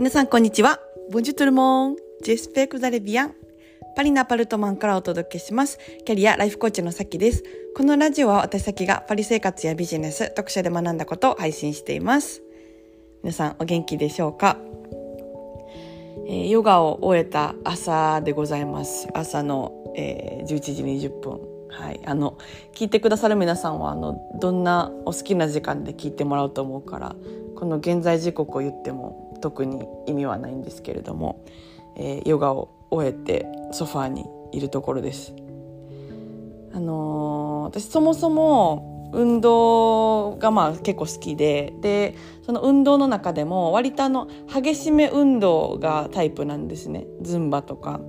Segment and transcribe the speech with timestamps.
[0.00, 0.80] 皆さんこんにちは。
[1.12, 1.96] ボンジュトルモン。
[2.22, 3.34] ジェスペクザレビアン。
[3.94, 5.78] パリのアパルトマンからお届けします。
[6.06, 7.44] キャリアライフコーチのさきです。
[7.76, 12.40] このラジオは私さきがパリ生活やビジネス、読書で学んだことを配信しています。
[13.22, 14.56] 皆さんお元気でしょうか、
[16.26, 19.06] えー、ヨガを終えた朝でございます。
[19.12, 21.40] 朝の、えー、11時20分。
[21.68, 22.38] はい、あの
[22.74, 27.14] 聞いてくださる皆さんはあのどんなお好きな時間で聞いてもらうと思うから
[27.54, 31.44] この現在時刻を言っても特に意味はないんですけれども、
[31.96, 35.34] えー、ヨガを終えてソファーにいるところです。
[36.72, 48.00] あのー、私そもそも運動がまあ結構好きででその運動の中でも割とあの激しめ運動がタイプなんですねズンバとか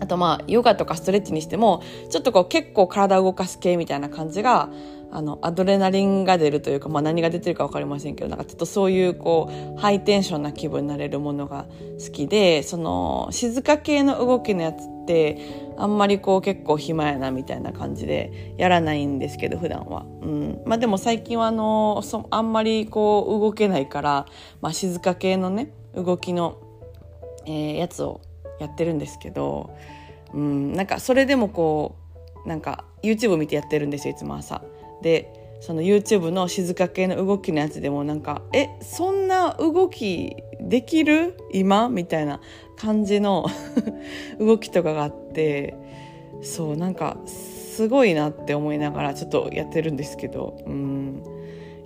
[0.00, 4.68] あとまあヨガとかストレッチにしてもちょっとこう結構体を動かす系みたいな感じが
[5.16, 11.64] あのアドレナリンが出るというか、まあ、何が出てるか分かりませんけどなんかちょっとそういうこうハイテンションな気分になれるものが
[12.04, 20.62] 好きでその静か系の動きのやつってあんまりこう結構暇やなみたいな感じでやらないんですけど普段は、うん。
[20.66, 24.26] まあ、でも最近はあのそあんまりこう動けないから、
[24.60, 26.60] まあ、静か系のね動きの、
[27.46, 28.20] えー、やつを
[28.60, 29.74] やってるんですけど、
[30.34, 31.96] うん、なんかそれでもこ
[32.44, 34.60] うなんか YouTube 見てやってるんですよいつも朝。
[35.02, 41.36] でその YouTube の静か系の動きのやつでもなんか「えそんな動きできる？
[41.52, 42.40] 今?」みたいな
[42.76, 43.46] 感じの
[44.38, 45.74] 動きとかがあって
[46.42, 51.22] そうなんかすごいなって思いながらちょっとやってるんですけどうん。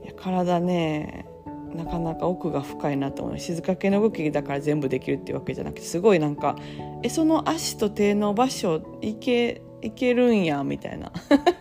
[0.02, 1.26] いや体ね
[1.74, 3.38] なかなか奥が深いなと思う。
[3.38, 6.56] 静か系の動きだから全部できるっていうわけじゃなくてすごいなんか
[7.02, 11.12] えその足と手の場所いけいけるんやみたいな。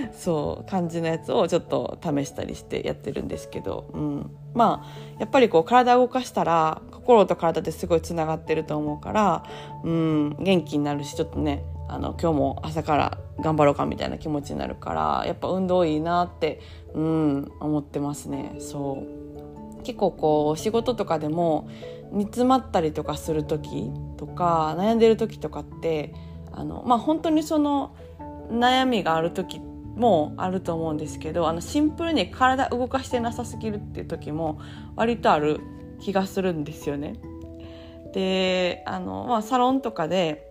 [0.12, 9.44] そう感じのやつをちょっと試したりしてやってるんですけど、うん、まあやっぱりこう体を動かしたら心と体ってすごいつながってると思うから、
[9.84, 16.60] うん、元気になるしちょっとねあの今日も朝から頑張ろうかみたいな気持ちになるからやっぱ運動いいなって、
[16.94, 18.56] うん、思ってますね。
[18.58, 19.82] そう。
[19.84, 21.68] 結構こう仕事とかでも
[22.12, 26.12] 煮詰まったりとかする時とか悩んでる時とかって
[26.52, 27.94] あのまあ本当にその
[28.50, 29.60] 悩みがある時っ
[29.98, 34.60] もあると思うんですけどあのシンプルに体動かしてなさすぎるっていう時も
[34.96, 35.60] 割とある
[36.00, 37.14] 気がするんですよね。
[38.12, 40.48] であの、まあ、サロンとかで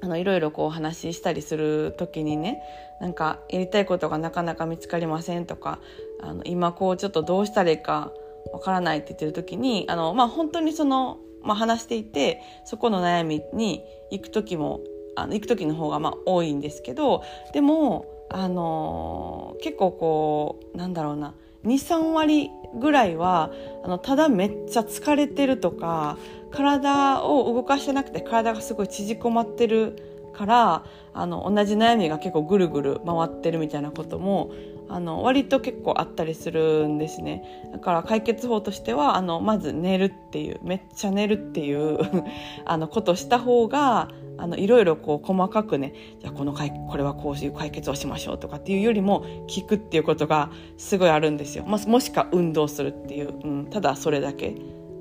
[0.00, 2.60] あのいろいろこうお話ししたりする時にね
[3.00, 5.78] なんかやりたいことがなかなか見つかりませんとか
[6.20, 8.12] あの今こうちょっとどうしたらいいか
[8.52, 14.80] わからないって言ってる時にあの、まあ、本当にその、まあ、話していてそこの悩みに行く時も
[15.16, 17.22] あの行く時の方がまあ多いんですけど
[17.52, 21.34] でもあのー、結構こうなんだろうな。
[21.64, 23.50] 23割ぐらいは
[23.84, 26.16] あのただめっちゃ疲れてるとか
[26.50, 30.84] 体を動かしてなくて体がすごい縮こまってるから
[31.14, 34.52] あの同じ悩みが結構ぐるぐる回ってるみたいなことも
[34.88, 37.42] あの割と結構あったりするんですね。
[37.72, 41.98] だから解決法としてはあのまず寝るっていうめっちゃ寝るっていう
[42.64, 54.54] あのことした方があのいろいろこう細かくねじゃあこのこれはこういう解決をしましょうとかっていうよりも聞くっていうことがすごいあるんですよ、まあ、もしくは運動するっていう、うん、ただそれだけ、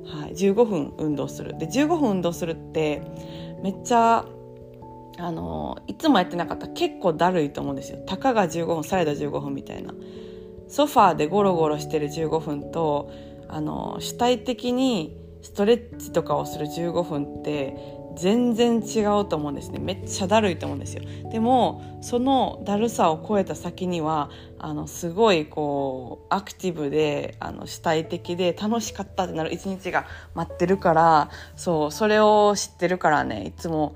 [0.05, 1.55] はい、15分運動する。
[1.57, 3.03] で15分運動するって
[3.61, 4.25] めっちゃ
[5.19, 7.99] あのいつもやってなかった結構だるいと思うんですよ。
[8.05, 9.93] たかが15分サラダ15分みたいな。
[10.67, 13.11] ソファーでゴロゴロしてる15分と
[13.47, 17.75] あの主体的にストレッチとかをする15分って
[18.17, 19.79] 全然違うと思うんですね。
[19.79, 21.03] めっちゃだるいと思うんですよ。
[21.31, 24.29] でもそのだるさを超えた先には
[24.59, 33.95] あのすごいこうアクティブであの主体的で楽しかったってなる一日が待ってるからそうそれを知ってるからねいつも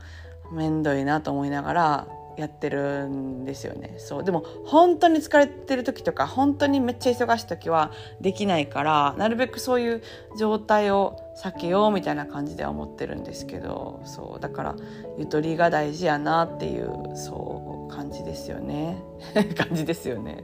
[0.52, 2.08] めんどいなと思いながら
[2.38, 3.96] やってるんですよね。
[3.98, 4.24] そう。
[4.24, 10.02] でも本当に疲れてる時とか本当にめっちゃ忙しい時はできないからなるべくそういう
[10.38, 14.40] 状態を避けようみたいな感じでは思ってるんですけどそう。
[14.40, 14.76] だから
[15.18, 19.02] ゆとりが大事やなっていうそう感じですよね。
[19.58, 20.44] 感じですよね。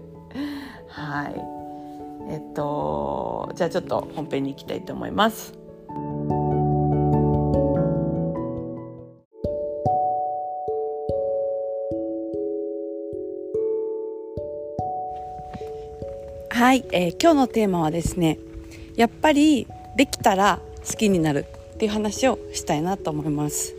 [0.88, 1.58] はい。
[2.30, 5.67] えっとじゃあちょっと本編に行きたいと思います。
[16.58, 18.40] はい、えー、今日のテーマはですね
[18.96, 20.60] やっぱりできたら
[20.90, 21.46] 好きになる
[21.76, 23.76] っていう話をしたいなと思います。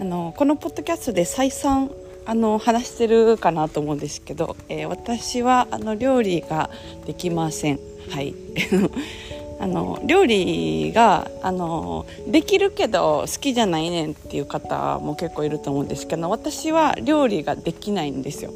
[0.00, 1.92] あのこのポッドキャストで再三
[2.26, 6.68] あの話してるかなと思うんですけど、えー、私はあの料理が
[7.06, 7.78] できません。
[8.10, 8.34] はい。
[9.60, 18.52] あの料理があのできるけど好きじゃないねんっていう方も結構いると思うんですけど私は料理ができないんですよ。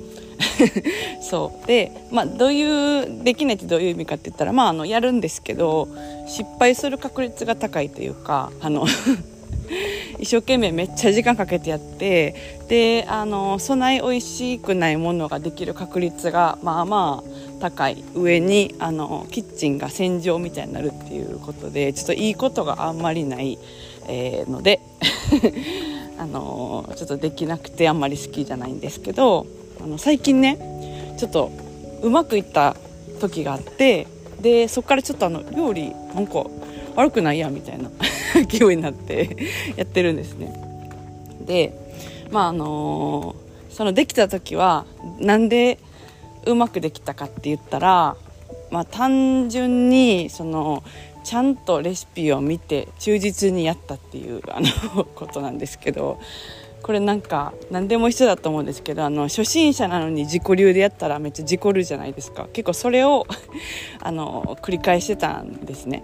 [1.22, 1.66] そう。
[1.66, 5.88] で、まあ、どういうできないってどういう意味かって言ったら、まあ、あのやるんですけど
[6.26, 8.86] 失敗する確率が高いというかあの
[10.18, 12.34] 一生懸命めっちゃ時間かけてやって
[12.68, 23.58] であのそない美味しくないものができる確率がまあまあ高い上にあのキッチンが戦場みたいになるっていうことでちょっといいことがあんまりない、
[24.08, 24.80] えー、ので
[26.18, 29.46] あのちょっとできなくてあんまり好きじゃないんですけど
[29.82, 30.58] あの最近ね
[31.18, 31.50] ちょっと
[32.02, 32.76] うまくいった
[33.20, 34.06] 時があって
[34.40, 36.44] でそこからちょっとあの料理なんか
[36.96, 37.90] 悪くないやみたいな
[38.48, 39.36] 気分になって
[39.76, 40.52] やってるんですね。
[41.46, 41.72] で
[42.30, 44.84] まああのー、そのできた時は
[45.18, 45.78] なんで
[46.44, 48.16] うまくできたかって言ったら
[48.70, 50.82] まあ単純にその
[51.24, 56.18] ちゃんとレシピを見て忠実にやったっていうあのことなんですけど
[56.82, 62.48] これなんか何でも一緒だと思うんですけどあの初心者なのに自己流でやったらめっちゃ事故るじゃないですか。
[62.52, 63.26] 結構それを
[64.00, 66.02] あの繰り返してたんですね。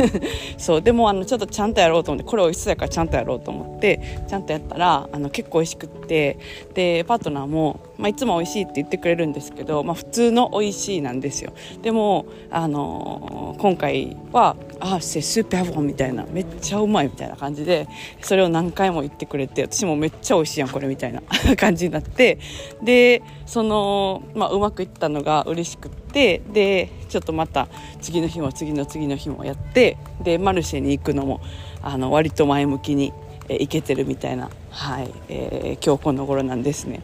[0.56, 0.82] そう。
[0.82, 6.38] でもあのちょっとちゃんとやろうと思ってこれ美味しそうやからちゃんとやろうと思ってちゃんとやったらあの結構美味しくって
[6.74, 11.52] でパートナーも、まあ、いつも美味しいって言ってくれるんですけど、まあ、普通の美味しいなんですよ。
[11.82, 17.86] でもあの今回は「あ c'est super bon」みたいなめっちゃうまいみたいな感じで
[18.20, 21.22] それを何回も言ってくれて私もめっちゃ美味しいやんこれみたいな
[21.56, 22.38] 感じになって
[22.82, 27.68] でその、まあ、うまくいったのが嬉しくってでちょっとまた
[28.00, 31.40] 次の日も次の次の日もやってでマルシェに行くのも
[31.82, 33.12] あの割と前向きに、
[33.46, 37.02] え行けてるみたいな、はいえー、今日この頃なんですね。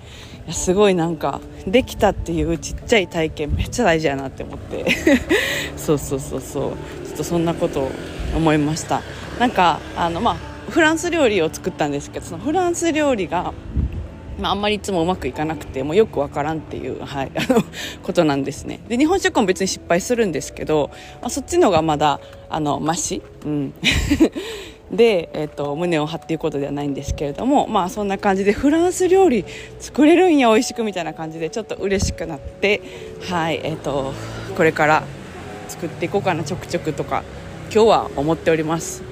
[0.50, 4.86] すごいなんかできたっていうちっちゃい体験めっちゃ大事やなって思って。
[5.76, 6.72] そうそうそうそう。
[7.06, 7.90] ちょっとそんなことを
[8.34, 9.02] 思いました。
[9.38, 13.52] なんかあのまあフランス料理を作ったんですけどそのフランス料理が
[14.40, 17.62] まあ、あんまりいつもうまくいかなくてもうよくわからんっていう、はい、あの
[18.02, 18.80] ことなんですね。
[18.88, 20.90] で日本食も別に失敗するんですけど、
[21.20, 23.74] まあ、そっちのがまだあのマシ、うん、
[24.90, 29.44] で、えーと、胸を張っていうことではないんですけれどもまあそんな感じでフランス料理
[29.78, 32.80] 作れるんや美味しくみたいな感じでちょっと嬉しくなって
[33.28, 34.12] はいえっ、ー、と
[34.56, 35.02] これから
[35.68, 37.22] 作っていこうかなちょくちょくとか
[37.72, 39.02] 今日は思っております。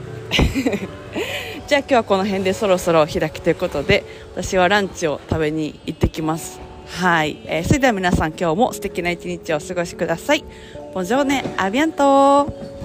[1.68, 4.02] じゃあ今日はこの辺でそろそろ開きということで
[4.34, 6.58] 私はランチを食べに行ってきます。
[6.86, 10.42] はい、えー、それでは皆さん今日も素敵な一日をお過ごしください。
[10.94, 12.77] ボジョーネアビアント